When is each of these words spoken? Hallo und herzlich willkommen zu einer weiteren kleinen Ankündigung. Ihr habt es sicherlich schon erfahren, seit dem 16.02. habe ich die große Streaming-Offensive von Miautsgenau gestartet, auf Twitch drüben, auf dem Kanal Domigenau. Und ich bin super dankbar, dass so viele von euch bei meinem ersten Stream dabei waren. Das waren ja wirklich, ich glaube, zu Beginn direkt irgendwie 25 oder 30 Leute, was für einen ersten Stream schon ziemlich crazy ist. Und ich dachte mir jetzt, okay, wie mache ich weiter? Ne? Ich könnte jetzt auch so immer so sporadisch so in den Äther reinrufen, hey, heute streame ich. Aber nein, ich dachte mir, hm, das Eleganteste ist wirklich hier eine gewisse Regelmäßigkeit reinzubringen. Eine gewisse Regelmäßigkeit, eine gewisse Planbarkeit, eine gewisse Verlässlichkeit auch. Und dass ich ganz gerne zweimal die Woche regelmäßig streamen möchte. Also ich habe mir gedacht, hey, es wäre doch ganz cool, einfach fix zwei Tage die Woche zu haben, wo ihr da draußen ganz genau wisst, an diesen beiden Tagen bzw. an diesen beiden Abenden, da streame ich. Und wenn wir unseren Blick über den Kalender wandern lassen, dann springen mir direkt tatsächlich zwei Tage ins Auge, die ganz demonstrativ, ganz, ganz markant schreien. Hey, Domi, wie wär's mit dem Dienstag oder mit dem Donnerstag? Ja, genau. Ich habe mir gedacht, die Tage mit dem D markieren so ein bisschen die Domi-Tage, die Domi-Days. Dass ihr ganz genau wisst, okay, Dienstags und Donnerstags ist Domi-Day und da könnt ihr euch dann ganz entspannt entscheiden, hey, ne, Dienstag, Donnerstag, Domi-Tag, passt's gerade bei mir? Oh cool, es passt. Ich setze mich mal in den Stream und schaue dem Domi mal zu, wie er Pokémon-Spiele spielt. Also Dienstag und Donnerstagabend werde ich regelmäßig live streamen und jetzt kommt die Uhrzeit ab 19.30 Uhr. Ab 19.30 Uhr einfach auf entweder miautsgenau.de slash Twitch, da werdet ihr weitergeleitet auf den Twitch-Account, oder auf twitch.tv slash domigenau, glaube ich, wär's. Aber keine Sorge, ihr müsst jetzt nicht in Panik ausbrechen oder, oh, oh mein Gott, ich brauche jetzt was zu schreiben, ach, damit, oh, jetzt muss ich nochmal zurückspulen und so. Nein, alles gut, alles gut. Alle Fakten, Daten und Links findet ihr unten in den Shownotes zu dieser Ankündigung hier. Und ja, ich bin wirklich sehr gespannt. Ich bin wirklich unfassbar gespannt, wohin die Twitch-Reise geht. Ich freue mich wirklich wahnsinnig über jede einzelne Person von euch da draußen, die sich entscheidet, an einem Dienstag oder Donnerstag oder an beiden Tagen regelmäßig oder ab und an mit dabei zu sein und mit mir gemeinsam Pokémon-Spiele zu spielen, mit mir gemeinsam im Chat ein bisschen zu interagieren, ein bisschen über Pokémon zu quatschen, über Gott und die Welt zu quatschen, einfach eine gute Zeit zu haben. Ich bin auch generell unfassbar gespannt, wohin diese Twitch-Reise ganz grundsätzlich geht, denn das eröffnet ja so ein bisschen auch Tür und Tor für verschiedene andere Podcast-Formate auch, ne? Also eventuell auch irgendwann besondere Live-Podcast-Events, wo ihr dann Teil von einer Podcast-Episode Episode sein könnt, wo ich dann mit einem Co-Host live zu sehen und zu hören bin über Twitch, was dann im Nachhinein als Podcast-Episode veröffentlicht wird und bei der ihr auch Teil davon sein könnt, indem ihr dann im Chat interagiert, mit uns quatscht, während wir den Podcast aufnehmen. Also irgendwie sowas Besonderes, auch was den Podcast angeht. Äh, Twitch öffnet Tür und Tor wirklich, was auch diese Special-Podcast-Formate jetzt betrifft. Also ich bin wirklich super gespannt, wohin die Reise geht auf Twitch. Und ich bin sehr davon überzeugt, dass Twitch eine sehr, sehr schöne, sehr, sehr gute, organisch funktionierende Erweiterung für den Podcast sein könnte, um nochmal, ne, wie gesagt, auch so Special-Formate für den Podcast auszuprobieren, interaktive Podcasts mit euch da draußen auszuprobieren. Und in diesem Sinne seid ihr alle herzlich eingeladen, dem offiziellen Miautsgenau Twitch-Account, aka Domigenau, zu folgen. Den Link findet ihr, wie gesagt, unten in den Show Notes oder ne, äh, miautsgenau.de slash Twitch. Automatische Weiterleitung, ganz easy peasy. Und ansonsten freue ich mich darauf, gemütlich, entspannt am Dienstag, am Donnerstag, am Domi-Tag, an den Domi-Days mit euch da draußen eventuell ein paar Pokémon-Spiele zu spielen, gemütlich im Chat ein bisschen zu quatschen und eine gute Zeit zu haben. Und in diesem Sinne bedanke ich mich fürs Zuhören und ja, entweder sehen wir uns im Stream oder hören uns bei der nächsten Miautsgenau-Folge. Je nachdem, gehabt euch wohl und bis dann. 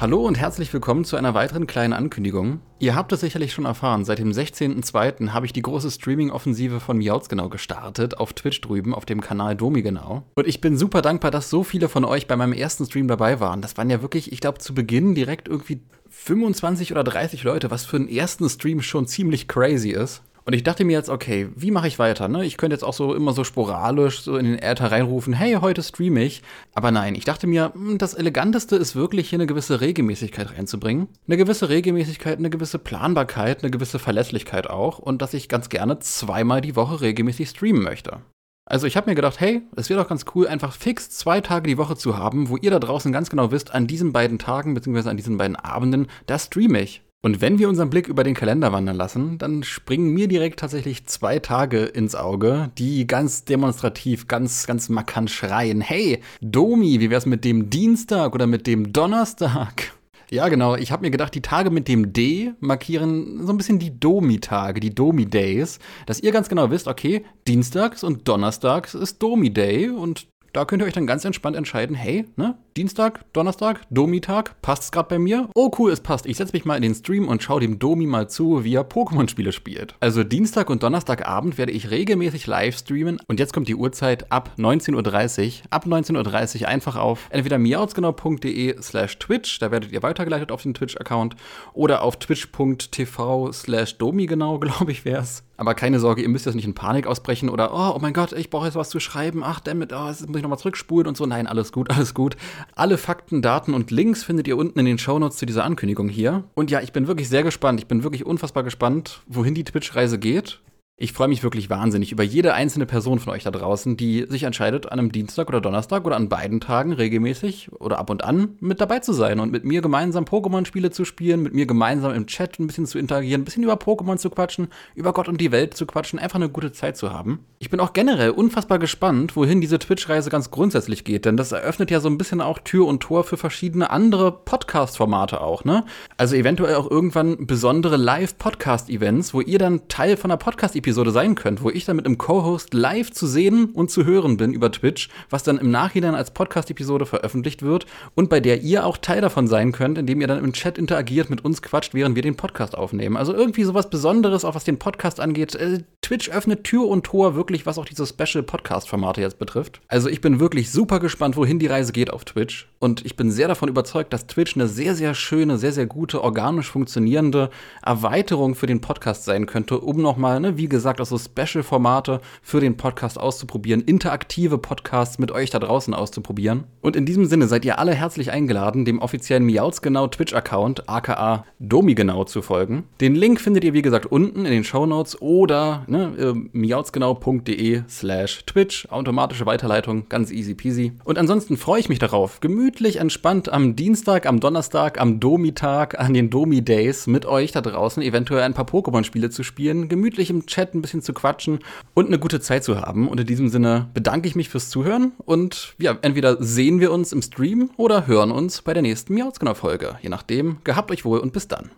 Hallo 0.00 0.24
und 0.24 0.38
herzlich 0.38 0.72
willkommen 0.72 1.04
zu 1.04 1.16
einer 1.16 1.34
weiteren 1.34 1.66
kleinen 1.66 1.92
Ankündigung. 1.92 2.60
Ihr 2.78 2.94
habt 2.94 3.10
es 3.10 3.18
sicherlich 3.18 3.52
schon 3.52 3.64
erfahren, 3.64 4.04
seit 4.04 4.20
dem 4.20 4.30
16.02. 4.30 5.30
habe 5.30 5.44
ich 5.44 5.52
die 5.52 5.60
große 5.60 5.90
Streaming-Offensive 5.90 6.78
von 6.78 6.98
Miautsgenau 6.98 7.48
gestartet, 7.48 8.16
auf 8.16 8.32
Twitch 8.32 8.60
drüben, 8.60 8.94
auf 8.94 9.06
dem 9.06 9.20
Kanal 9.20 9.56
Domigenau. 9.56 10.22
Und 10.36 10.46
ich 10.46 10.60
bin 10.60 10.78
super 10.78 11.02
dankbar, 11.02 11.32
dass 11.32 11.50
so 11.50 11.64
viele 11.64 11.88
von 11.88 12.04
euch 12.04 12.28
bei 12.28 12.36
meinem 12.36 12.52
ersten 12.52 12.86
Stream 12.86 13.08
dabei 13.08 13.40
waren. 13.40 13.60
Das 13.60 13.76
waren 13.76 13.90
ja 13.90 14.00
wirklich, 14.00 14.30
ich 14.30 14.38
glaube, 14.40 14.58
zu 14.58 14.72
Beginn 14.72 15.16
direkt 15.16 15.48
irgendwie 15.48 15.80
25 16.10 16.92
oder 16.92 17.02
30 17.02 17.42
Leute, 17.42 17.72
was 17.72 17.84
für 17.84 17.96
einen 17.96 18.08
ersten 18.08 18.48
Stream 18.48 18.82
schon 18.82 19.08
ziemlich 19.08 19.48
crazy 19.48 19.90
ist. 19.90 20.22
Und 20.48 20.54
ich 20.54 20.62
dachte 20.62 20.86
mir 20.86 20.94
jetzt, 20.94 21.10
okay, 21.10 21.50
wie 21.56 21.70
mache 21.70 21.88
ich 21.88 21.98
weiter? 21.98 22.26
Ne? 22.26 22.42
Ich 22.42 22.56
könnte 22.56 22.72
jetzt 22.72 22.82
auch 22.82 22.94
so 22.94 23.14
immer 23.14 23.34
so 23.34 23.44
sporadisch 23.44 24.22
so 24.22 24.38
in 24.38 24.46
den 24.46 24.58
Äther 24.58 24.90
reinrufen, 24.90 25.34
hey, 25.34 25.58
heute 25.60 25.82
streame 25.82 26.24
ich. 26.24 26.42
Aber 26.72 26.90
nein, 26.90 27.14
ich 27.14 27.26
dachte 27.26 27.46
mir, 27.46 27.70
hm, 27.74 27.98
das 27.98 28.14
Eleganteste 28.14 28.74
ist 28.76 28.96
wirklich 28.96 29.28
hier 29.28 29.36
eine 29.36 29.46
gewisse 29.46 29.82
Regelmäßigkeit 29.82 30.56
reinzubringen. 30.56 31.08
Eine 31.26 31.36
gewisse 31.36 31.68
Regelmäßigkeit, 31.68 32.38
eine 32.38 32.48
gewisse 32.48 32.78
Planbarkeit, 32.78 33.62
eine 33.62 33.70
gewisse 33.70 33.98
Verlässlichkeit 33.98 34.70
auch. 34.70 34.98
Und 34.98 35.20
dass 35.20 35.34
ich 35.34 35.50
ganz 35.50 35.68
gerne 35.68 35.98
zweimal 35.98 36.62
die 36.62 36.76
Woche 36.76 37.02
regelmäßig 37.02 37.50
streamen 37.50 37.82
möchte. 37.82 38.22
Also 38.64 38.86
ich 38.86 38.96
habe 38.96 39.10
mir 39.10 39.16
gedacht, 39.16 39.40
hey, 39.40 39.60
es 39.76 39.90
wäre 39.90 40.00
doch 40.00 40.08
ganz 40.08 40.24
cool, 40.34 40.48
einfach 40.48 40.72
fix 40.72 41.10
zwei 41.10 41.42
Tage 41.42 41.68
die 41.68 41.76
Woche 41.76 41.96
zu 41.96 42.16
haben, 42.16 42.48
wo 42.48 42.56
ihr 42.56 42.70
da 42.70 42.78
draußen 42.78 43.12
ganz 43.12 43.28
genau 43.28 43.50
wisst, 43.50 43.74
an 43.74 43.86
diesen 43.86 44.14
beiden 44.14 44.38
Tagen 44.38 44.72
bzw. 44.72 45.10
an 45.10 45.18
diesen 45.18 45.36
beiden 45.36 45.56
Abenden, 45.56 46.06
da 46.24 46.38
streame 46.38 46.80
ich. 46.80 47.02
Und 47.20 47.40
wenn 47.40 47.58
wir 47.58 47.68
unseren 47.68 47.90
Blick 47.90 48.06
über 48.06 48.22
den 48.22 48.34
Kalender 48.34 48.72
wandern 48.72 48.94
lassen, 48.94 49.38
dann 49.38 49.64
springen 49.64 50.10
mir 50.10 50.28
direkt 50.28 50.60
tatsächlich 50.60 51.06
zwei 51.06 51.40
Tage 51.40 51.82
ins 51.84 52.14
Auge, 52.14 52.70
die 52.78 53.08
ganz 53.08 53.44
demonstrativ, 53.44 54.28
ganz, 54.28 54.68
ganz 54.68 54.88
markant 54.88 55.28
schreien. 55.28 55.80
Hey, 55.80 56.22
Domi, 56.40 57.00
wie 57.00 57.10
wär's 57.10 57.26
mit 57.26 57.44
dem 57.44 57.70
Dienstag 57.70 58.36
oder 58.36 58.46
mit 58.46 58.66
dem 58.66 58.92
Donnerstag? 58.92 59.92
Ja, 60.30 60.50
genau. 60.50 60.76
Ich 60.76 60.92
habe 60.92 61.00
mir 61.00 61.10
gedacht, 61.10 61.34
die 61.34 61.40
Tage 61.40 61.70
mit 61.70 61.88
dem 61.88 62.12
D 62.12 62.52
markieren 62.60 63.46
so 63.46 63.50
ein 63.50 63.56
bisschen 63.56 63.78
die 63.78 63.98
Domi-Tage, 63.98 64.78
die 64.78 64.94
Domi-Days. 64.94 65.78
Dass 66.04 66.20
ihr 66.20 66.32
ganz 66.32 66.50
genau 66.50 66.70
wisst, 66.70 66.86
okay, 66.86 67.24
Dienstags 67.46 68.04
und 68.04 68.28
Donnerstags 68.28 68.92
ist 68.92 69.22
Domi-Day 69.22 69.88
und 69.88 70.28
da 70.52 70.66
könnt 70.66 70.82
ihr 70.82 70.86
euch 70.86 70.92
dann 70.92 71.06
ganz 71.06 71.24
entspannt 71.24 71.56
entscheiden, 71.56 71.96
hey, 71.96 72.26
ne, 72.36 72.58
Dienstag, 72.78 73.24
Donnerstag, 73.32 73.80
Domi-Tag, 73.90 74.62
passt's 74.62 74.92
gerade 74.92 75.08
bei 75.08 75.18
mir? 75.18 75.48
Oh 75.56 75.68
cool, 75.80 75.90
es 75.90 75.98
passt. 75.98 76.26
Ich 76.26 76.36
setze 76.36 76.52
mich 76.52 76.64
mal 76.64 76.76
in 76.76 76.82
den 76.82 76.94
Stream 76.94 77.26
und 77.26 77.42
schaue 77.42 77.60
dem 77.60 77.80
Domi 77.80 78.06
mal 78.06 78.30
zu, 78.30 78.62
wie 78.62 78.76
er 78.76 78.88
Pokémon-Spiele 78.88 79.50
spielt. 79.50 79.96
Also 79.98 80.22
Dienstag 80.22 80.70
und 80.70 80.84
Donnerstagabend 80.84 81.58
werde 81.58 81.72
ich 81.72 81.90
regelmäßig 81.90 82.46
live 82.46 82.78
streamen 82.78 83.18
und 83.26 83.40
jetzt 83.40 83.52
kommt 83.52 83.66
die 83.66 83.74
Uhrzeit 83.74 84.30
ab 84.30 84.52
19.30 84.58 85.46
Uhr. 85.46 85.66
Ab 85.70 85.86
19.30 85.86 86.60
Uhr 86.60 86.68
einfach 86.68 86.94
auf 86.94 87.26
entweder 87.30 87.58
miautsgenau.de 87.58 88.80
slash 88.80 89.18
Twitch, 89.18 89.58
da 89.58 89.72
werdet 89.72 89.90
ihr 89.90 90.04
weitergeleitet 90.04 90.52
auf 90.52 90.62
den 90.62 90.74
Twitch-Account, 90.74 91.34
oder 91.72 92.02
auf 92.02 92.20
twitch.tv 92.20 93.50
slash 93.50 93.98
domigenau, 93.98 94.60
glaube 94.60 94.92
ich, 94.92 95.04
wär's. 95.04 95.42
Aber 95.58 95.74
keine 95.74 95.98
Sorge, 95.98 96.22
ihr 96.22 96.28
müsst 96.28 96.46
jetzt 96.46 96.54
nicht 96.54 96.66
in 96.66 96.74
Panik 96.74 97.08
ausbrechen 97.08 97.48
oder, 97.48 97.74
oh, 97.74 97.96
oh 97.96 97.98
mein 98.00 98.12
Gott, 98.12 98.32
ich 98.32 98.48
brauche 98.48 98.66
jetzt 98.66 98.76
was 98.76 98.90
zu 98.90 99.00
schreiben, 99.00 99.42
ach, 99.42 99.58
damit, 99.58 99.92
oh, 99.92 100.06
jetzt 100.06 100.24
muss 100.28 100.36
ich 100.36 100.42
nochmal 100.42 100.60
zurückspulen 100.60 101.08
und 101.08 101.16
so. 101.16 101.26
Nein, 101.26 101.48
alles 101.48 101.72
gut, 101.72 101.90
alles 101.94 102.14
gut. 102.14 102.36
Alle 102.74 102.98
Fakten, 102.98 103.42
Daten 103.42 103.74
und 103.74 103.90
Links 103.90 104.22
findet 104.22 104.46
ihr 104.46 104.56
unten 104.56 104.78
in 104.78 104.86
den 104.86 104.98
Shownotes 104.98 105.38
zu 105.38 105.46
dieser 105.46 105.64
Ankündigung 105.64 106.08
hier. 106.08 106.44
Und 106.54 106.70
ja, 106.70 106.80
ich 106.80 106.92
bin 106.92 107.06
wirklich 107.08 107.28
sehr 107.28 107.42
gespannt. 107.42 107.80
Ich 107.80 107.86
bin 107.86 108.02
wirklich 108.02 108.24
unfassbar 108.24 108.62
gespannt, 108.62 109.20
wohin 109.26 109.54
die 109.54 109.64
Twitch-Reise 109.64 110.18
geht. 110.18 110.60
Ich 111.00 111.12
freue 111.12 111.28
mich 111.28 111.44
wirklich 111.44 111.70
wahnsinnig 111.70 112.10
über 112.10 112.24
jede 112.24 112.54
einzelne 112.54 112.84
Person 112.84 113.20
von 113.20 113.32
euch 113.32 113.44
da 113.44 113.52
draußen, 113.52 113.96
die 113.96 114.26
sich 114.28 114.42
entscheidet, 114.42 114.90
an 114.90 114.98
einem 114.98 115.12
Dienstag 115.12 115.46
oder 115.46 115.60
Donnerstag 115.60 116.04
oder 116.04 116.16
an 116.16 116.28
beiden 116.28 116.60
Tagen 116.60 116.92
regelmäßig 116.92 117.70
oder 117.70 118.00
ab 118.00 118.10
und 118.10 118.24
an 118.24 118.56
mit 118.58 118.80
dabei 118.80 118.98
zu 118.98 119.12
sein 119.12 119.38
und 119.38 119.52
mit 119.52 119.64
mir 119.64 119.80
gemeinsam 119.80 120.24
Pokémon-Spiele 120.24 120.90
zu 120.90 121.04
spielen, 121.04 121.44
mit 121.44 121.54
mir 121.54 121.66
gemeinsam 121.66 122.12
im 122.14 122.26
Chat 122.26 122.58
ein 122.58 122.66
bisschen 122.66 122.84
zu 122.84 122.98
interagieren, 122.98 123.42
ein 123.42 123.44
bisschen 123.44 123.62
über 123.62 123.74
Pokémon 123.74 124.16
zu 124.16 124.28
quatschen, 124.28 124.70
über 124.96 125.12
Gott 125.12 125.28
und 125.28 125.40
die 125.40 125.52
Welt 125.52 125.74
zu 125.74 125.86
quatschen, 125.86 126.18
einfach 126.18 126.34
eine 126.34 126.48
gute 126.48 126.72
Zeit 126.72 126.96
zu 126.96 127.12
haben. 127.12 127.44
Ich 127.60 127.70
bin 127.70 127.78
auch 127.78 127.92
generell 127.92 128.30
unfassbar 128.30 128.80
gespannt, 128.80 129.36
wohin 129.36 129.60
diese 129.60 129.78
Twitch-Reise 129.78 130.30
ganz 130.30 130.50
grundsätzlich 130.50 131.04
geht, 131.04 131.26
denn 131.26 131.36
das 131.36 131.52
eröffnet 131.52 131.92
ja 131.92 132.00
so 132.00 132.08
ein 132.08 132.18
bisschen 132.18 132.40
auch 132.40 132.58
Tür 132.58 132.88
und 132.88 133.04
Tor 133.04 133.22
für 133.22 133.36
verschiedene 133.36 133.90
andere 133.90 134.32
Podcast-Formate 134.32 135.42
auch, 135.42 135.62
ne? 135.62 135.84
Also 136.16 136.34
eventuell 136.34 136.74
auch 136.74 136.90
irgendwann 136.90 137.46
besondere 137.46 137.96
Live-Podcast-Events, 137.96 139.32
wo 139.32 139.42
ihr 139.42 139.60
dann 139.60 139.86
Teil 139.86 140.16
von 140.16 140.32
einer 140.32 140.38
Podcast-Episode 140.38 140.87
Episode 140.88 141.10
sein 141.10 141.34
könnt, 141.34 141.62
wo 141.62 141.68
ich 141.68 141.84
dann 141.84 141.96
mit 141.96 142.06
einem 142.06 142.16
Co-Host 142.16 142.72
live 142.72 143.10
zu 143.10 143.26
sehen 143.26 143.66
und 143.74 143.90
zu 143.90 144.06
hören 144.06 144.38
bin 144.38 144.54
über 144.54 144.72
Twitch, 144.72 145.10
was 145.28 145.42
dann 145.42 145.58
im 145.58 145.70
Nachhinein 145.70 146.14
als 146.14 146.30
Podcast-Episode 146.30 147.04
veröffentlicht 147.04 147.62
wird 147.62 147.84
und 148.14 148.30
bei 148.30 148.40
der 148.40 148.62
ihr 148.62 148.86
auch 148.86 148.96
Teil 148.96 149.20
davon 149.20 149.46
sein 149.46 149.72
könnt, 149.72 149.98
indem 149.98 150.22
ihr 150.22 150.26
dann 150.26 150.42
im 150.42 150.52
Chat 150.54 150.78
interagiert, 150.78 151.28
mit 151.28 151.44
uns 151.44 151.60
quatscht, 151.60 151.92
während 151.92 152.16
wir 152.16 152.22
den 152.22 152.36
Podcast 152.36 152.76
aufnehmen. 152.76 153.18
Also 153.18 153.34
irgendwie 153.34 153.64
sowas 153.64 153.90
Besonderes, 153.90 154.46
auch 154.46 154.54
was 154.54 154.64
den 154.64 154.78
Podcast 154.78 155.20
angeht. 155.20 155.54
Äh, 155.54 155.82
Twitch 156.00 156.30
öffnet 156.30 156.64
Tür 156.64 156.86
und 156.86 157.04
Tor 157.04 157.34
wirklich, 157.34 157.66
was 157.66 157.78
auch 157.78 157.84
diese 157.84 158.06
Special-Podcast-Formate 158.06 159.20
jetzt 159.20 159.38
betrifft. 159.38 159.82
Also 159.88 160.08
ich 160.08 160.22
bin 160.22 160.40
wirklich 160.40 160.72
super 160.72 161.00
gespannt, 161.00 161.36
wohin 161.36 161.58
die 161.58 161.66
Reise 161.66 161.92
geht 161.92 162.10
auf 162.10 162.24
Twitch. 162.24 162.66
Und 162.80 163.04
ich 163.04 163.16
bin 163.16 163.30
sehr 163.30 163.48
davon 163.48 163.68
überzeugt, 163.68 164.12
dass 164.12 164.28
Twitch 164.28 164.56
eine 164.56 164.68
sehr, 164.68 164.94
sehr 164.94 165.14
schöne, 165.14 165.58
sehr, 165.58 165.72
sehr 165.72 165.86
gute, 165.86 166.22
organisch 166.22 166.70
funktionierende 166.70 167.50
Erweiterung 167.82 168.54
für 168.54 168.66
den 168.66 168.80
Podcast 168.80 169.24
sein 169.24 169.46
könnte, 169.46 169.80
um 169.80 170.00
nochmal, 170.00 170.38
ne, 170.38 170.56
wie 170.56 170.68
gesagt, 170.68 171.00
auch 171.00 171.06
so 171.06 171.18
Special-Formate 171.18 172.20
für 172.40 172.60
den 172.60 172.76
Podcast 172.76 173.18
auszuprobieren, 173.18 173.80
interaktive 173.80 174.58
Podcasts 174.58 175.18
mit 175.18 175.32
euch 175.32 175.50
da 175.50 175.58
draußen 175.58 175.92
auszuprobieren. 175.92 176.64
Und 176.80 176.94
in 176.94 177.04
diesem 177.04 177.24
Sinne 177.24 177.48
seid 177.48 177.64
ihr 177.64 177.80
alle 177.80 177.94
herzlich 177.94 178.30
eingeladen, 178.30 178.84
dem 178.84 179.00
offiziellen 179.00 179.44
Miautsgenau 179.44 180.06
Twitch-Account, 180.06 180.88
aka 180.88 181.44
Domigenau, 181.58 182.24
zu 182.24 182.42
folgen. 182.42 182.84
Den 183.00 183.16
Link 183.16 183.40
findet 183.40 183.64
ihr, 183.64 183.72
wie 183.72 183.82
gesagt, 183.82 184.06
unten 184.06 184.44
in 184.44 184.52
den 184.52 184.64
Show 184.64 184.86
Notes 184.86 185.20
oder 185.20 185.84
ne, 185.88 186.12
äh, 186.16 186.32
miautsgenau.de 186.52 187.82
slash 187.88 188.44
Twitch. 188.46 188.86
Automatische 188.90 189.46
Weiterleitung, 189.46 190.08
ganz 190.08 190.30
easy 190.30 190.54
peasy. 190.54 190.92
Und 191.04 191.18
ansonsten 191.18 191.56
freue 191.56 191.80
ich 191.80 191.88
mich 191.88 191.98
darauf, 191.98 192.40
gemütlich, 192.40 192.67
entspannt 192.68 193.48
am 193.48 193.76
Dienstag, 193.76 194.26
am 194.26 194.40
Donnerstag, 194.40 195.00
am 195.00 195.20
Domi-Tag, 195.20 195.98
an 195.98 196.14
den 196.14 196.30
Domi-Days 196.30 197.06
mit 197.06 197.26
euch 197.26 197.50
da 197.52 197.60
draußen 197.60 198.02
eventuell 198.02 198.42
ein 198.42 198.54
paar 198.54 198.66
Pokémon-Spiele 198.66 199.30
zu 199.30 199.42
spielen, 199.42 199.88
gemütlich 199.88 200.30
im 200.30 200.46
Chat 200.46 200.74
ein 200.74 200.82
bisschen 200.82 201.02
zu 201.02 201.12
quatschen 201.12 201.60
und 201.94 202.06
eine 202.06 202.18
gute 202.18 202.40
Zeit 202.40 202.64
zu 202.64 202.80
haben. 202.80 203.08
Und 203.08 203.20
in 203.20 203.26
diesem 203.26 203.48
Sinne 203.48 203.88
bedanke 203.94 204.28
ich 204.28 204.36
mich 204.36 204.48
fürs 204.48 204.70
Zuhören 204.70 205.12
und 205.24 205.74
ja, 205.78 205.96
entweder 206.02 206.42
sehen 206.42 206.78
wir 206.78 206.92
uns 206.92 207.12
im 207.12 207.22
Stream 207.22 207.70
oder 207.76 208.06
hören 208.06 208.30
uns 208.30 208.62
bei 208.62 208.74
der 208.74 208.82
nächsten 208.82 209.14
Miautsgenau-Folge. 209.14 209.98
Je 210.02 210.08
nachdem, 210.08 210.58
gehabt 210.64 210.90
euch 210.90 211.04
wohl 211.04 211.18
und 211.18 211.32
bis 211.32 211.48
dann. 211.48 211.70